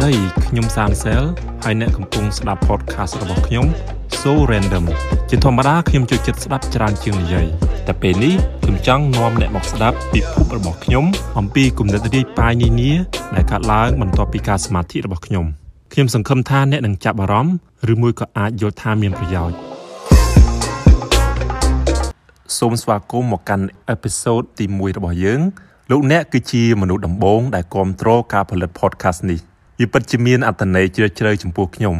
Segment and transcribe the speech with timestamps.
[0.00, 1.22] ស្តីខ្ញុំសានសែល
[1.64, 3.66] ហើយអ្នកកំពុងស្ដាប់ podcast របស់ខ្ញុំ
[4.20, 4.84] So Random
[5.30, 7.46] ជាធម្មតាខ្ញុំចូលចិត្តស្ដាប់ច្រើនជាងនិយាយ
[7.86, 8.34] តែពេលនេះ
[8.64, 11.04] ខ្ញុំចង់នាំអ្នកមកស្ដាប់ពិភពរបស់ខ្ញុំ
[11.38, 12.92] អំពីគំនិតរាយប៉ាយនានា
[13.34, 15.44] ដែលកើតឡើងបន្ទាប់ពីការសមាធិរបស់ខ្ញុំ
[15.92, 17.54] ខ្ញុំសង្ឃឹមថាអ្នកនឹងចាប់អារម្មណ៍
[17.92, 19.56] ឬមួយក៏អាចយល់ថាមានប្រយោជន៍
[22.58, 25.40] សូមស្វាគមន៍មកកាន់អេពីសូតទី1របស់យើង
[25.90, 29.49] លោកអ្នកគឺជាមនុស្សដំបូងដែលគ្រប់គ្រងការផលិត podcast នេះ
[29.82, 31.96] វាពិតជាមានអត្ថន័យជ្រាលជ្រៅចំពោះខ្ញុំ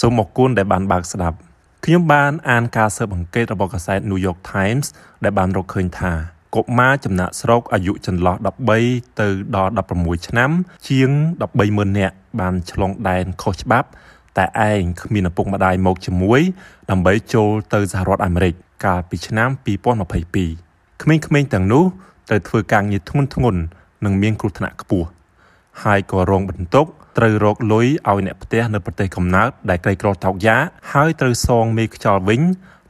[0.00, 1.36] សូមអរគុណដែលបានបើកស្ដាប់
[1.84, 4.86] ខ្ញុំបានអានការស៊ើបអង្កេតរបស់កាសែត New York Times
[5.24, 6.12] ដែលបានរកឃើញថា
[6.54, 8.36] កុមារចំណាក់ស្រុកអាយុចន្លោះ
[8.78, 10.50] 13ទៅដល់16ឆ្នាំ
[10.88, 11.10] ជាង
[11.54, 13.88] 130,000នាក់បានឆ្លងដែនខុសច្បាប់
[14.38, 16.40] តែឯងគ្មានឪពុកម្ដាយមកជាមួយ
[16.90, 19.48] ដើម្បីចូលទៅសហរដ្ឋអាមេរិកកាលពីឆ្នាំ
[20.24, 21.84] 2022ក្មេងៗទាំងនោះ
[22.28, 23.56] ត្រូវធ្វើការងារធ្ងន់ធ្ងរ
[24.04, 25.08] និងមានគ្រោះថ្នាក់ខ្ពស់
[25.84, 26.86] ហើយក៏រងបន្ទុក
[27.18, 30.58] ត្រូវរកលុយឲ្យអ្នកផ្ទះនៅប្រទេសកំណើតដែលក្រីក្រថោកយ៉ា
[30.92, 32.42] ហើយត្រូវសងមេខ្យល់វិញ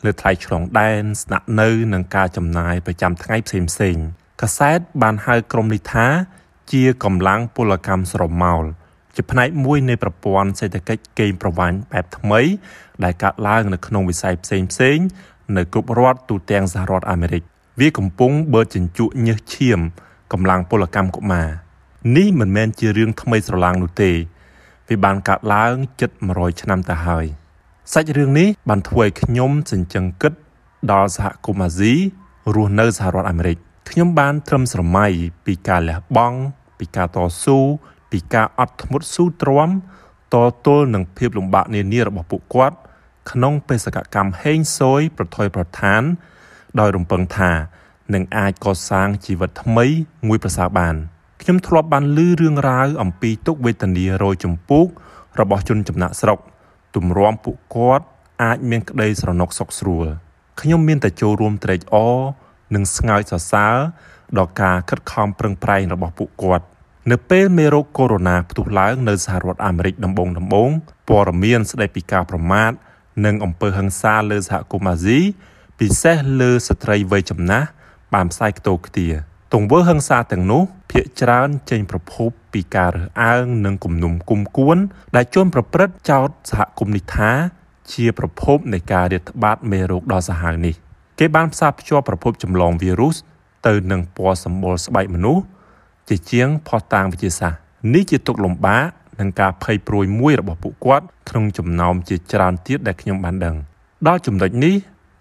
[0.04, 3.96] លើថ្លៃឆ្លងដែនស្នាក់នៅនិងការចំណាយប្រចាំថ្ងៃផ្សេងផ្សេង
[4.42, 6.06] កាសែតបានហៅក្រុមនេះថា
[6.72, 8.64] ជាកម្លាំងពលកម្មស្រមោល
[9.16, 12.40] ជាផ្នែកមួយនៃប្រព័ន្ធសេដ្ឋកិច្ចកេងប្រវ័ញ្ចបែបថ្មី
[13.04, 14.98] ដែលកើតឡើងនៅក្នុងវិស័យផ្សេងផ្សេង
[15.56, 17.42] នៅគ្រប់រដ្ឋទូទាំងសហរដ្ឋអាមេរិក
[17.80, 19.80] វាកំពុងបឺតជញ្ជក់ញើសឈាម
[20.32, 21.48] កម្លាំងពលកម្មកុមារ
[22.14, 24.12] នេះមិនមែនជារឿងថ្មីស្រឡាំងនោះទេ
[24.88, 27.26] វាបានកើតឡើងជិត100ឆ្នាំទៅហើយ
[27.92, 30.32] សាច់រឿងនេះបានធ្វើឲ្យខ្ញុំចិញ្ចឹងគិត
[30.92, 31.94] ដល់សហគមន៍អាស៊ី
[32.54, 33.56] រស់នៅសហរដ្ឋអាមេរិក
[33.90, 35.06] ខ្ញុំបានត្រឹមស្រមៃ
[35.46, 36.38] ពីការលះបង់
[36.78, 37.58] ពីការតស៊ូ
[38.12, 39.70] ពីការអត់ធ្មត់ស៊ូទ្រាំ
[40.34, 42.76] តទល់នឹងភាពលំបាកនានារបស់ពួកគាត់
[43.30, 46.02] ក្នុងបេសកកម្មហេងសួយប្រថុយប្រឋាន
[46.80, 47.52] ដោយរំពឹងថា
[48.14, 49.86] នឹងអាចកសាងជីវិតថ្មី
[50.28, 50.96] មួយប្រសើរបាន
[51.48, 54.84] ខ្ញុំធ្លាប់បានឮរឿងរ៉ាវអំពីទុក្ខវេទនារយចម្ពោះ
[55.40, 56.38] របស់ជនចំណាក់ស្រុក
[56.96, 58.04] ទម្រាំពួកគាត់
[58.42, 60.06] អាចមានក្តីស្រណុកសុខស្រួល
[60.60, 62.18] ខ្ញុំមានតែចូលរួមត្រេកអរ
[62.74, 63.76] និងស្ងើចសរសើរ
[64.38, 66.64] ដល់ការខិតខំប្រឹងប្រែងរបស់ពួកគាត់
[67.10, 70.70] នៅពេលមេរោគកូវីដ -19 ផ្ទុះឡើងនៅសហរដ្ឋអាមេរិកដំបូងដំបូង
[71.08, 72.72] ព័ត៌មានស្ដីពីការប្រមាថ
[73.24, 75.20] និងអំពើហិង្សាលើសហគមន៍អាស៊ី
[75.78, 77.68] ពិសេសលើស្ត្រីវ័យចំណាស់
[78.14, 79.08] បានផ្សាយខ្ទោខ្ទា
[79.54, 84.76] ទង្វើហិង្សាទាំងនោះភាកច្រើនចេញប្រភពពីការរើសអើងនិងគំនុំគុំគួន
[85.16, 87.30] ដែលជនប្រព្រឹត្តចោទសហគមន៍នេះថា
[87.92, 90.74] ជាប្រភពនៃការរាតត្បាតមេរោគដ៏សាហាវនេះ
[91.18, 93.16] គេបានផ្សារភ្ជាប់ប្រភពចម្លងវីរុស
[93.66, 95.44] ទៅនឹងពណ៌សម្បុរស្បែកមនុស្ស
[96.08, 97.60] ជាជាងផុសតាងវិទ្យាសាស្ត្រ
[97.94, 98.84] នេះជាទុកលំបាក
[99.20, 103.56] និងការភ័យព្រួយមួយរបស់ពួកគាត់ក្នុងចំណោមជាច្រើនទៀតដែលខ្ញុំបានដឹង
[104.06, 104.74] ដល់ចំណុចនេះ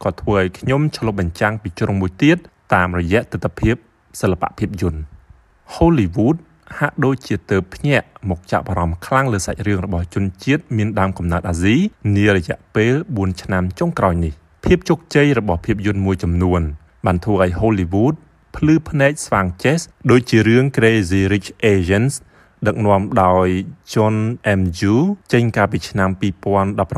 [0.03, 2.37] ក៏ធ្វើឲ្យខ្ញុំឆ្លុះបញ្ចាំងពីជ្រុងមួយទៀត
[2.73, 5.01] តាមរយៈទស្សនវិជ្ជា សិល្បៈភាពយន្ត
[5.75, 6.37] Hollywood
[6.79, 11.75] ហាក់ដូចជាទៅភ្ញាក់មកចាប់អារម្មណ៍ខ្លាំងលើសាច់រឿងរបស់ជនជាតិមានដើមកំណើតអាស៊ី
[12.15, 14.33] នារយៈពេល4ឆ្នាំចុងក្រោយនេះ
[14.65, 16.61] ភាពជោគជ័យរបស់ភាពយន្តមួយចំនួន
[17.05, 18.15] បានធ្វើឲ្យ Hollywood
[18.55, 19.77] ភ្លឺភ្នែកស្វាងចេះ
[20.11, 22.13] ដូចជារឿង Crazy Rich Asians
[22.67, 23.47] ដឹកនាំដោយ
[23.91, 24.15] John
[24.59, 24.61] M.
[24.79, 24.95] Ju
[25.33, 26.09] ចេញកាលពីឆ្នាំ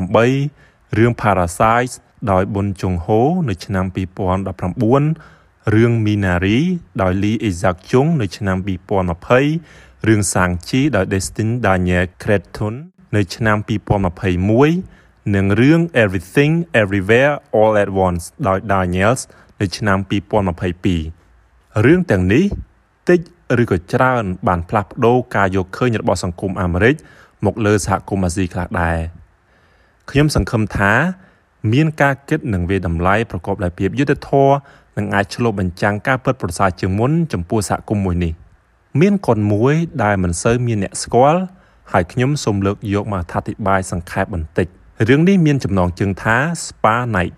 [0.03, 1.95] 2018រឿង Parasite
[2.31, 3.19] ដោយប៊ុនជុងហូ
[3.49, 5.36] នៅឆ្នាំ2019
[5.73, 6.59] រឿង Minari
[7.01, 8.57] ដោយ Lee Isaac Chung នៅឆ្នាំ
[9.37, 12.75] 2020រឿង Sang-chi ដោយ Destin Daniel Cretton
[13.15, 13.57] នៅឆ្នាំ
[14.47, 19.21] 2021និងរឿង Everything Everywhere All at Once ដោយ Daniels
[19.61, 19.97] នៅឆ្នាំ
[20.71, 22.45] 2022រឿងទាំងនេះ
[23.09, 23.19] តិច
[23.61, 26.95] ឬក៏ច្រើនបានផ្លាស់ប្ដូរការយកឃើញរបស់សង្គមអាមេរិក
[27.45, 28.97] មកលើសហគមន៍អាស៊ីខ្លះដែរ
[30.09, 30.93] ខ្ញុំសង្ឃឹមថា
[31.73, 34.53] មានការគិតនិងវាតម្លៃប្រកបដោយភាពយុត្តិធម៌
[34.97, 38.33] និងអាចឆ្លុះបញ្ចាំងការពិតប្រសើរជាងមុនចំពោះសហគមន៍មួយនេះ
[39.01, 41.41] មានកូនមួយដែលមិនសូវមានអ្នកស្គាល់
[41.91, 44.67] ហើយខ្ញុំសូមលើកយកមកអធិប្បាយសង្ខេបបន្តិច
[45.09, 47.37] រឿងនេះមានចំណងជើងថា Spa Night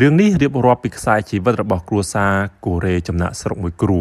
[0.00, 2.32] រឿងនេះរៀបរាប់ពីខ្សែជីវិតរបស់គ្រួសារ
[2.64, 4.00] កូរ៉េចំណាក់ស្រុកមួយគ្រួ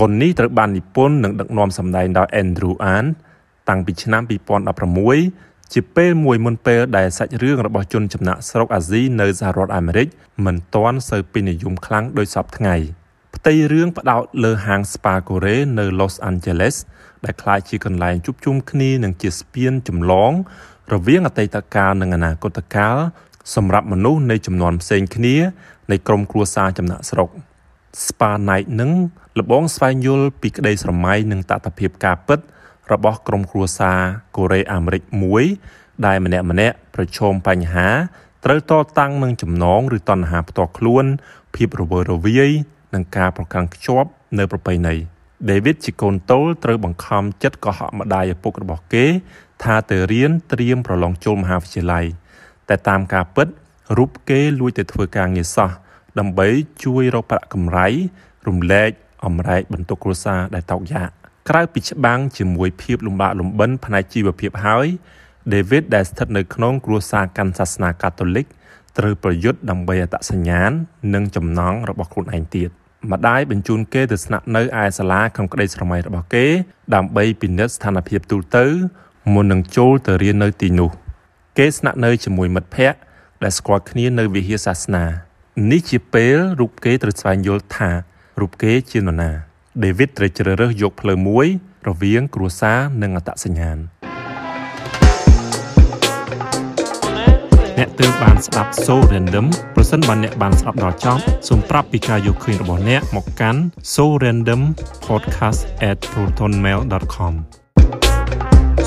[0.00, 3.04] កុននេះត្រូវបាននិពន្ធនិងដឹកនាំសម្ដែងដោយ Andrew An
[3.68, 10.08] តាំងពីឆ្នាំ2016 ជាពេលមួយមុនពេលដែលសាច់រឿងរបស់ជនចំណាក់ស្រុកអាស៊ីនៅសហរដ្ឋអាមេរិក
[10.44, 12.74] មិនទាន់សូវពេញនិយមខ្លាំងដោយសពថ្ងៃ
[13.36, 16.76] ផ្ទៃរឿងផ្ដោតលើហាងស្ប៉ាកូរ៉េនៅ Los Angeles
[17.24, 20.32] ដែលក្លាយជាកន្លែងជួបជុំគ្នានិងជាស្ពានចម្លង
[20.92, 22.96] រវាងអតីតកាលនិងអនាគតកាល
[23.54, 25.36] សម្រាប់មនុស្សនៃចំនួនផ្សេងគ្នា
[25.90, 27.28] នៃក្រុមគ្រួសារចំណាក់ស្រុក
[28.06, 28.90] Spa Night នឹង
[29.38, 32.40] លបងស្វែងយល់ពីក្តីស្រមៃនិងតថភាពការពិត
[32.92, 33.98] របស់ក្រុមគ្រួសារ
[34.36, 35.44] កូរ៉េអាមេរិកមួយ
[36.06, 37.88] ដែលម្នាក់ម្នាក់ប្រឈមបញ្ហា
[38.44, 41.04] ត្រូវតតាំងនឹងចំណងឬតណ្ហាផ្ទាល់ខ្លួន
[41.54, 42.50] ភាពរវើរវាយ
[42.94, 44.08] និងការប្រកាន់ខ្ជាប់
[44.38, 44.94] នៅប្រពៃណី
[45.48, 49.06] David ជាកូនតូលត្រូវបង្ខំចិត្តកុហកម្ដាយឪពុករបស់គេ
[49.62, 52.04] ថាទៅរៀនត្រៀមប្រឡងចូលមហាវិទ្យាល័យ
[52.68, 53.48] តែតាមការពិត
[53.98, 55.70] រូបគេលួចទៅធ្វើការងារសោះ
[56.18, 56.48] ដើម្បី
[56.84, 57.86] ជួយរកប្រាក់កម្រៃ
[58.48, 58.90] រំលែក
[59.26, 61.10] អំរែកបន្ទុកគ្រួសារដែលតោកយ៉ាក
[61.48, 64.86] ក្រៅពីច្បាំងជាមួយភាពលំបាកលំបិនផ្នែកជីវភាពហើយ
[65.52, 68.46] David ដែលស្ថិតនៅក្នុងគ្រួសារកាន់សាសនាកាតូលិក
[68.98, 70.70] ត្រូវប្រយុទ្ធដើម្បីអត្តសញ្ញាណ
[71.14, 72.68] និងចំណងរបស់ខ្លួនឯងទៀត
[73.12, 76.46] ម្ដាយបញ្ជូនគេទៅស្នាក់នៅឯសាលាក្នុងក្តីស្រមៃរបស់គេ
[76.94, 78.66] ដើម្បីពិនិត្យស្ថានភាពទូទៅ
[79.32, 80.90] មុននឹងចូលទៅរៀននៅទីនោះ
[81.58, 82.98] គេស្នាក់នៅជាមួយមិត្តភ័ក្តិ
[83.42, 85.04] ដែលស្គាល់គ្នានៅវិហារសាសនា
[85.70, 87.90] នេះជាពេលរូបគេត្រូវស្វែងយល់ថា
[88.40, 91.46] រូបគេជានរណា David ត្រូវជ្រើសរើសយកផ្លូវមួយ
[91.88, 93.78] រវាង គ្រួសារនិងអត្តសញ្ញាណ
[97.78, 103.60] អ្នកទើបបានស្ដាប់ So Random ប្រសិនបើអ្នកបានស្ដាប់ដល់ចប់សូមប្រាប់ពីការយកឃើញរបស់អ្នកមកកាន់
[103.94, 104.62] so random
[105.08, 107.34] podcast@protonmail.com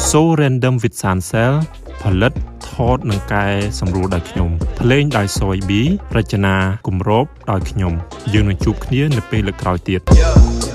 [0.10, 1.54] So Random with Sansel
[2.02, 2.34] ផលិត
[2.70, 3.46] ថតនិងកែ
[3.80, 4.50] សម្រួលដោយខ្ញុំ
[4.80, 5.72] ភ្លេងដោយ Soy B
[6.18, 6.56] រចនា
[6.88, 7.94] គម្របដោយខ្ញុំ
[8.34, 10.67] យើងនឹងជួបគ្នានៅពេលលើកក្រោយទៀត yeah.